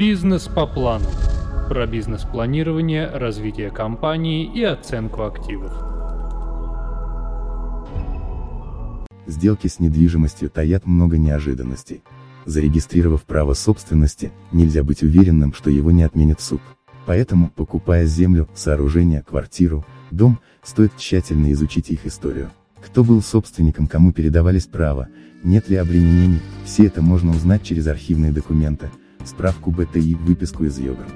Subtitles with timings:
[0.00, 1.04] Бизнес по плану.
[1.68, 5.72] Про бизнес-планирование, развитие компании и оценку активов.
[9.26, 12.02] Сделки с недвижимостью таят много неожиданностей.
[12.46, 16.62] Зарегистрировав право собственности, нельзя быть уверенным, что его не отменит суд.
[17.04, 22.48] Поэтому, покупая землю, сооружение, квартиру, дом, стоит тщательно изучить их историю.
[22.82, 25.08] Кто был собственником, кому передавались права,
[25.44, 28.88] нет ли обременений, все это можно узнать через архивные документы,
[29.24, 31.06] справку БТИ, выписку из ЙОГР.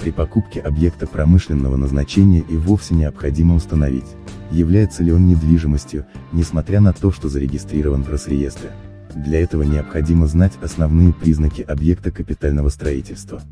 [0.00, 4.06] При покупке объекта промышленного назначения и вовсе необходимо установить,
[4.50, 8.70] является ли он недвижимостью, несмотря на то, что зарегистрирован в Росреестре.
[9.14, 13.42] Для этого необходимо знать основные признаки объекта капитального строительства.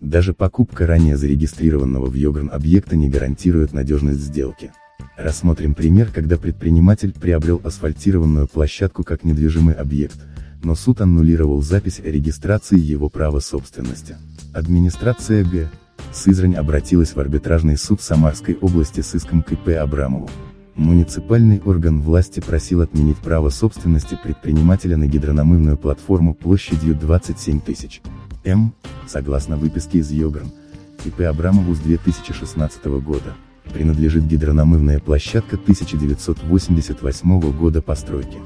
[0.00, 4.70] Даже покупка ранее зарегистрированного в Йогран объекта не гарантирует надежность сделки.
[5.16, 10.18] Рассмотрим пример, когда предприниматель приобрел асфальтированную площадку как недвижимый объект,
[10.62, 14.16] но суд аннулировал запись регистрации его права собственности.
[14.52, 15.70] Администрация Г.
[16.12, 20.30] Сызрань обратилась в арбитражный суд Самарской области с иском КП Абрамову.
[20.74, 28.00] Муниципальный орган власти просил отменить право собственности предпринимателя на гидронамывную платформу площадью 27 тысяч.
[28.44, 28.72] М.
[29.06, 30.52] Согласно выписке из Йогран,
[31.04, 33.34] ИП Абрамову с 2016 года,
[33.72, 38.38] принадлежит гидронамывная площадка 1988 года постройки.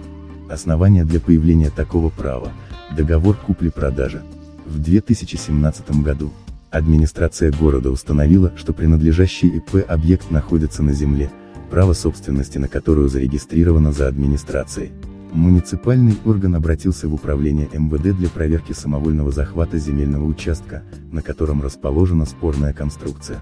[0.53, 2.53] Основание для появления такого права–
[2.97, 4.23] договор купли-продажи.
[4.67, 6.31] В 2017 году,
[6.71, 11.31] администрация города установила, что принадлежащий ИП объект находится на земле,
[11.71, 14.93] право собственности на которую зарегистрировано за администрацией.
[15.33, 22.27] Муниципальный орган обратился в управление МВД для проверки самовольного захвата земельного участка, на котором расположена
[22.27, 23.41] спорная конструкция.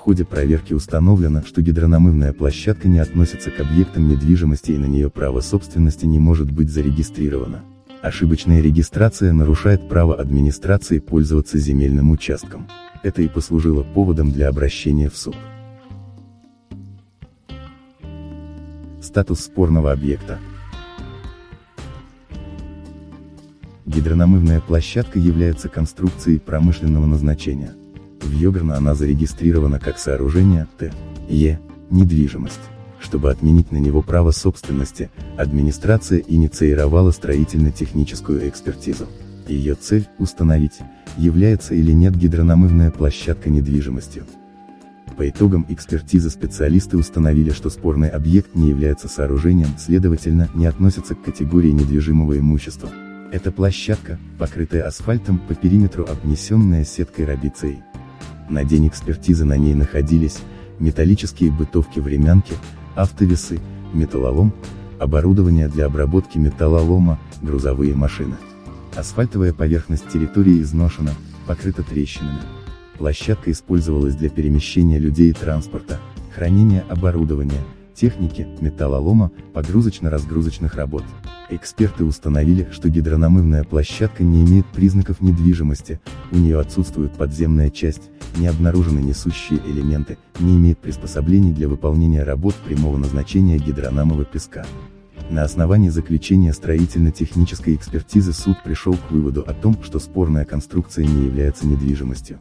[0.00, 5.40] Ходе проверки установлено, что гидронамывная площадка не относится к объектам недвижимости и на нее право
[5.40, 7.60] собственности не может быть зарегистрировано.
[8.00, 12.66] Ошибочная регистрация нарушает право администрации пользоваться земельным участком.
[13.02, 15.36] Это и послужило поводом для обращения в суд.
[19.02, 20.38] Статус спорного объекта.
[23.84, 27.74] Гидронамывная площадка является конструкцией промышленного назначения.
[28.30, 30.92] В Йогрно она зарегистрирована как сооружение Т.
[31.28, 31.58] Е.
[31.90, 32.60] Недвижимость.
[33.00, 39.08] Чтобы отменить на него право собственности, администрация инициировала строительно-техническую экспертизу.
[39.48, 40.78] Ее цель– установить,
[41.16, 44.24] является или нет гидронамывная площадка недвижимостью.
[45.16, 51.22] По итогам экспертизы специалисты установили, что спорный объект не является сооружением, следовательно, не относится к
[51.22, 52.90] категории недвижимого имущества.
[53.32, 57.82] Эта площадка, покрытая асфальтом, по периметру обнесенная сеткой рабицей.
[58.50, 60.38] На день экспертизы на ней находились,
[60.80, 62.54] металлические бытовки-времянки,
[62.96, 63.60] автовесы,
[63.94, 64.52] металлолом,
[64.98, 68.34] оборудование для обработки металлолома, грузовые машины.
[68.96, 71.12] Асфальтовая поверхность территории изношена,
[71.46, 72.40] покрыта трещинами.
[72.98, 76.00] Площадка использовалась для перемещения людей и транспорта,
[76.34, 77.62] хранения оборудования,
[78.00, 81.04] техники, металлолома, погрузочно-разгрузочных работ.
[81.50, 86.00] Эксперты установили, что гидронамывная площадка не имеет признаков недвижимости,
[86.32, 92.54] у нее отсутствует подземная часть, не обнаружены несущие элементы, не имеет приспособлений для выполнения работ
[92.54, 94.64] прямого назначения гидронамового песка.
[95.28, 101.26] На основании заключения строительно-технической экспертизы суд пришел к выводу о том, что спорная конструкция не
[101.26, 102.38] является недвижимостью.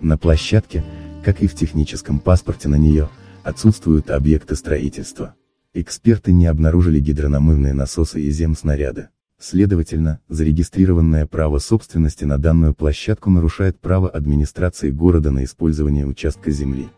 [0.00, 0.84] На площадке,
[1.24, 3.08] как и в техническом паспорте на нее,
[3.44, 5.34] отсутствуют объекты строительства.
[5.74, 9.08] Эксперты не обнаружили гидронамывные насосы и земснаряды.
[9.38, 16.88] Следовательно, зарегистрированное право собственности на данную площадку нарушает право администрации города на использование участка земли.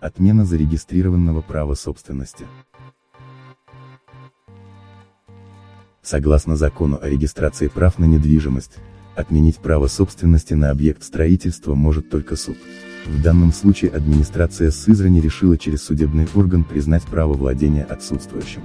[0.00, 2.46] Отмена зарегистрированного права собственности.
[6.02, 8.78] Согласно закону о регистрации прав на недвижимость,
[9.14, 12.56] отменить право собственности на объект строительства может только суд.
[13.06, 18.62] В данном случае администрация Сызрани решила через судебный орган признать право владения отсутствующим.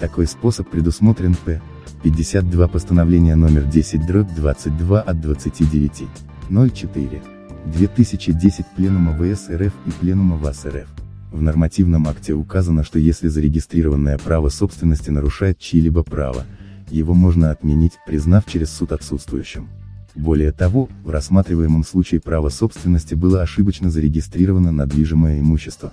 [0.00, 1.60] Такой способ предусмотрен П.
[2.02, 6.04] 52 постановление номер 10 дробь 22 от 29.
[6.48, 7.22] 04.
[7.66, 10.88] 2010 Пленума ВС РФ и Пленума ВАС РФ.
[11.32, 16.44] В нормативном акте указано, что если зарегистрированное право собственности нарушает чьи-либо право,
[16.88, 19.68] его можно отменить, признав через суд отсутствующим.
[20.16, 25.92] Более того, в рассматриваемом случае право собственности было ошибочно зарегистрировано на движимое имущество.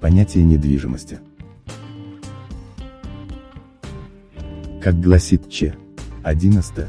[0.00, 1.20] Понятие недвижимости.
[4.82, 5.74] Как гласит Ч.
[6.22, 6.86] 11.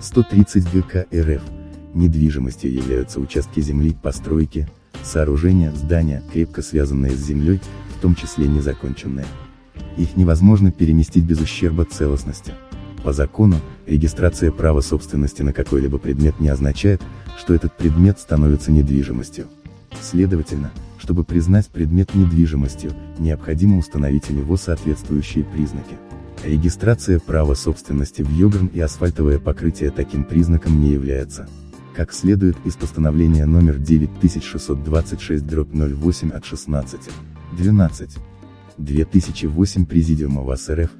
[0.00, 1.42] 130 ГК РФ,
[1.94, 4.68] недвижимостью являются участки земли, постройки,
[5.02, 7.60] сооружения, здания, крепко связанные с землей,
[7.96, 9.26] в том числе незаконченные.
[9.96, 12.52] их невозможно переместить без ущерба целостности.
[13.06, 13.56] По закону,
[13.86, 17.00] регистрация права собственности на какой-либо предмет не означает,
[17.38, 19.46] что этот предмет становится недвижимостью.
[20.02, 25.96] Следовательно, чтобы признать предмет недвижимостью, необходимо установить у него соответствующие признаки.
[26.44, 31.48] Регистрация права собственности в Йогрн и асфальтовое покрытие таким признаком не является.
[31.94, 37.00] Как следует из постановления номер 9626-08 от 16.
[37.56, 38.18] 12.
[38.78, 40.90] 2008 Президиума ВАС РФ,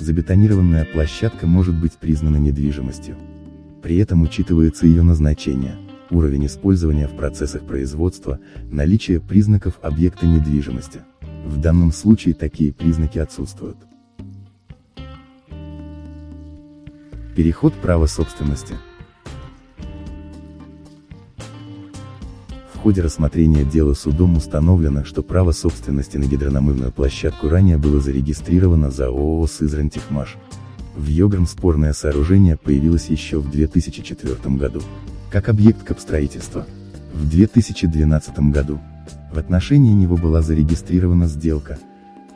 [0.00, 3.16] забетонированная площадка может быть признана недвижимостью.
[3.82, 5.76] При этом учитывается ее назначение,
[6.10, 8.38] уровень использования в процессах производства,
[8.70, 11.00] наличие признаков объекта недвижимости.
[11.44, 13.78] В данном случае такие признаки отсутствуют.
[17.36, 18.74] Переход права собственности.
[22.86, 29.06] Ходе рассмотрения дела судом установлено, что право собственности на гидрономывную площадку ранее было зарегистрировано за
[29.06, 30.36] ООО «Сызрань Техмаш».
[30.94, 34.82] В Йограм спорное сооружение появилось еще в 2004 году,
[35.32, 36.64] как объект капстроительства.
[37.12, 38.78] В 2012 году,
[39.32, 41.80] в отношении него была зарегистрирована сделка,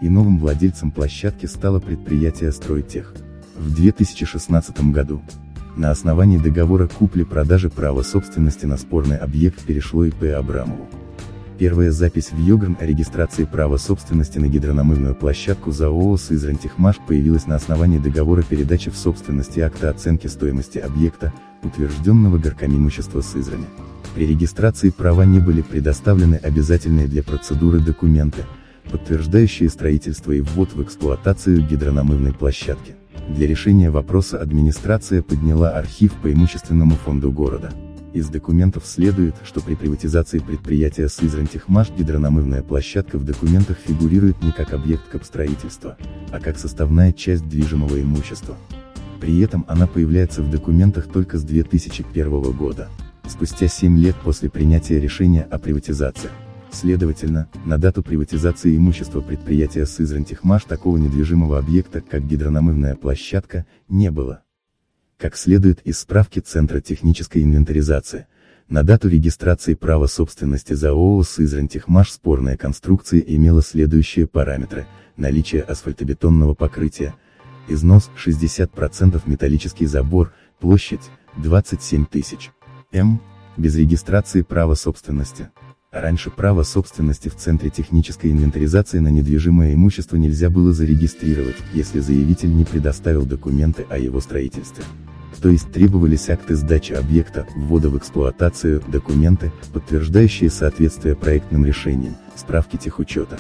[0.03, 3.15] и новым владельцем площадки стало предприятие «Стройтех».
[3.57, 5.23] В 2016 году,
[5.77, 10.89] на основании договора купли-продажи права собственности на спорный объект перешло ИП Абрамову.
[11.59, 17.47] Первая запись в Йогран о регистрации права собственности на гидрономывную площадку за ООО «Сызрань-Техмаш» появилась
[17.47, 23.67] на основании договора передачи в собственности акта оценки стоимости объекта, утвержденного горком имущества Сызрани.
[24.15, 28.47] При регистрации права не были предоставлены обязательные для процедуры документы,
[28.91, 32.95] подтверждающие строительство и ввод в эксплуатацию гидрономывной площадки.
[33.35, 37.73] Для решения вопроса администрация подняла архив по имущественному фонду города.
[38.13, 44.75] Из документов следует, что при приватизации предприятия Сызрань-Техмаш гидрономывная площадка в документах фигурирует не как
[44.75, 45.97] объект капстроительства,
[46.33, 48.57] а как составная часть движимого имущества.
[49.21, 52.89] При этом она появляется в документах только с 2001 года,
[53.29, 56.31] спустя 7 лет после принятия решения о приватизации.
[56.73, 64.43] Следовательно, на дату приватизации имущества предприятия Сызрань-Техмаш такого недвижимого объекта, как гидрономывная площадка, не было.
[65.19, 68.27] Как следует из справки Центра технической инвентаризации,
[68.69, 74.87] на дату регистрации права собственности за ООО «Сызрань-Техмаш» спорная конструкция имела следующие параметры,
[75.17, 77.15] наличие асфальтобетонного покрытия,
[77.69, 82.53] износ 60% металлический забор, площадь 27 тысяч.
[82.93, 83.21] М.
[83.57, 85.51] Без регистрации права собственности.
[85.93, 92.55] Раньше право собственности в Центре технической инвентаризации на недвижимое имущество нельзя было зарегистрировать, если заявитель
[92.55, 94.85] не предоставил документы о его строительстве.
[95.43, 102.77] То есть требовались акты сдачи объекта, ввода в эксплуатацию, документы, подтверждающие соответствие проектным решениям, справки
[102.77, 103.37] техучета.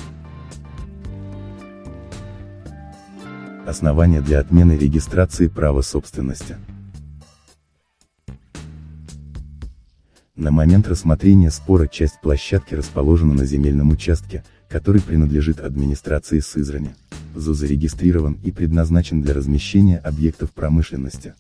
[3.64, 6.56] Основания для отмены регистрации права собственности.
[10.40, 16.94] На момент рассмотрения спора часть площадки расположена на земельном участке, который принадлежит администрации Сызрани.
[17.34, 21.34] ЗУ зарегистрирован и предназначен для размещения объектов промышленности.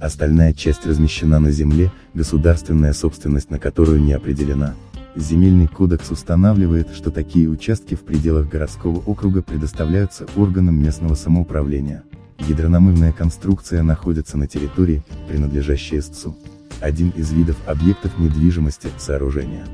[0.00, 4.74] Остальная часть размещена на земле, государственная собственность на которую не определена.
[5.16, 12.04] Земельный кодекс устанавливает, что такие участки в пределах городского округа предоставляются органам местного самоуправления.
[12.38, 16.34] Гидрономывная конструкция находится на территории, принадлежащей СЦУ
[16.80, 19.64] один из видов объектов недвижимости, сооружения.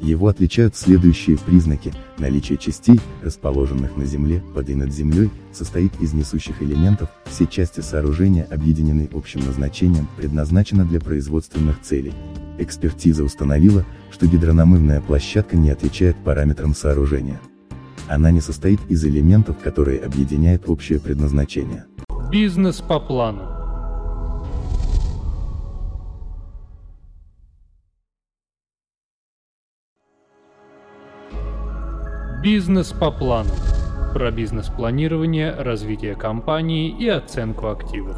[0.00, 6.14] Его отличают следующие признаки, наличие частей, расположенных на земле, под и над землей, состоит из
[6.14, 12.14] несущих элементов, все части сооружения объединены общим назначением, предназначены для производственных целей.
[12.58, 17.40] Экспертиза установила, что гидрономывная площадка не отвечает параметрам сооружения.
[18.08, 21.84] Она не состоит из элементов, которые объединяют общее предназначение.
[22.30, 23.49] Бизнес по плану.
[32.42, 33.50] Бизнес по плану.
[34.14, 38.16] Про бизнес-планирование, развитие компании и оценку активов.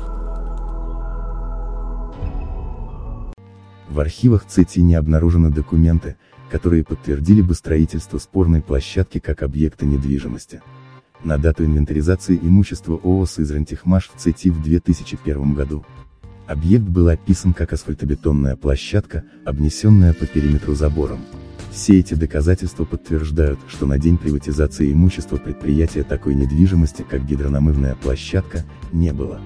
[3.88, 6.14] В архивах ЦЕТИ не обнаружены документы,
[6.52, 10.62] которые подтвердили бы строительство спорной площадки как объекта недвижимости.
[11.24, 15.84] На дату инвентаризации имущества ООО «Сызрань-Техмаш» в ЦЕТИ в 2001 году.
[16.46, 21.18] Объект был описан как асфальтобетонная площадка, обнесенная по периметру забором.
[21.72, 28.64] Все эти доказательства подтверждают, что на день приватизации имущества предприятия такой недвижимости, как гидрономывная площадка,
[28.92, 29.40] не было.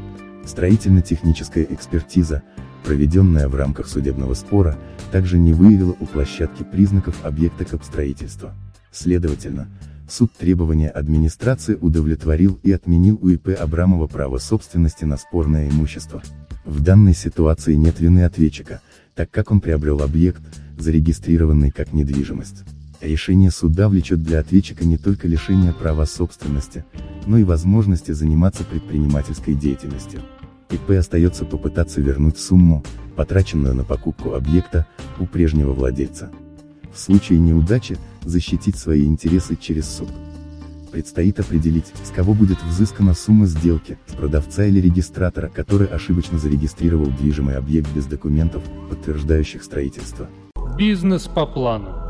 [0.45, 2.42] Строительно-техническая экспертиза,
[2.85, 4.76] проведенная в рамках судебного спора,
[5.12, 8.54] также не выявила у площадки признаков объекта капстроительства.
[8.90, 9.68] Следовательно,
[10.09, 16.23] суд требования администрации удовлетворил и отменил у ИП Абрамова право собственности на спорное имущество.
[16.64, 18.80] В данной ситуации нет вины ответчика,
[19.16, 20.42] так как он приобрел объект,
[20.78, 22.64] зарегистрированный как недвижимость.
[23.00, 26.85] Решение суда влечет для ответчика не только лишение права собственности,
[27.26, 30.20] но и возможности заниматься предпринимательской деятельностью.
[30.70, 32.85] ИП остается попытаться вернуть сумму,
[33.16, 34.87] потраченную на покупку объекта,
[35.18, 36.30] у прежнего владельца.
[36.92, 40.11] В случае неудачи, защитить свои интересы через суд.
[40.96, 47.08] Предстоит определить, с кого будет взыскана сумма сделки, с продавца или регистратора, который ошибочно зарегистрировал
[47.08, 50.26] движимый объект без документов, подтверждающих строительство.
[50.78, 52.05] Бизнес по плану.